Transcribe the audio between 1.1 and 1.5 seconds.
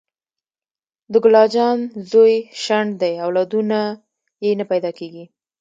د ګل